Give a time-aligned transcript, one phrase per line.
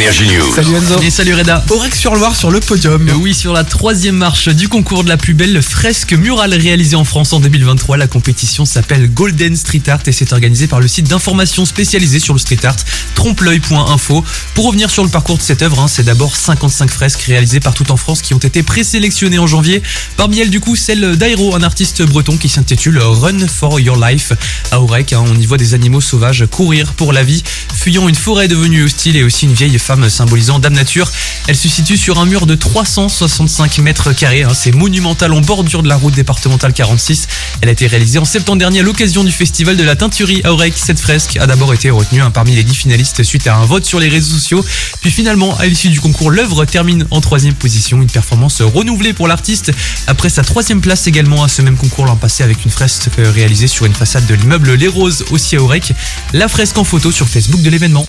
[0.00, 0.54] Energy News.
[0.54, 0.98] Salut Enzo.
[1.02, 1.62] Et salut Reda.
[1.68, 3.06] Aurec-sur-Loire sur le podium.
[3.06, 6.96] Euh, Oui, sur la troisième marche du concours de la plus belle fresque murale réalisée
[6.96, 10.88] en France en 2023, la compétition s'appelle Golden Street Art et c'est organisé par le
[10.88, 12.76] site d'information spécialisé sur le street art
[13.14, 14.24] trompe-l'œil.info.
[14.54, 17.92] Pour revenir sur le parcours de cette œuvre, hein, c'est d'abord 55 fresques réalisées partout
[17.92, 19.82] en France qui ont été présélectionnées en janvier.
[20.16, 24.32] Parmi elles, du coup, celle d'Aero, un artiste breton qui s'intitule Run for Your Life.
[24.70, 27.42] À Aurec, hein, on y voit des animaux sauvages courir pour la vie,
[27.74, 31.10] fuyant une forêt devenue hostile et aussi une vieille femme symbolisant Dame Nature.
[31.48, 34.44] Elle se situe sur un mur de 365 mètres carrés.
[34.44, 37.26] hein, c'est monumental en bordure de la route départementale 46.
[37.60, 40.52] Elle a été réalisée en septembre dernier à l'occasion du festival de la teinturie à
[40.52, 40.74] Aurec.
[40.76, 43.84] Cette fresque a d'abord été retenue hein, parmi les 10 finalistes suite à un vote
[43.84, 44.64] sur les réseaux sociaux.
[45.00, 48.00] Puis finalement, à l'issue du concours, l'œuvre termine en troisième position.
[48.00, 49.72] Une performance renouvelée pour l'artiste
[50.06, 53.66] après sa troisième place également à ce même concours l'an passé avec une fresque réalisée
[53.66, 55.94] sur une façade de l'immeuble Les Roses aussi à Aurec.
[56.32, 57.98] La fresque en photo sur Facebook de l'événement.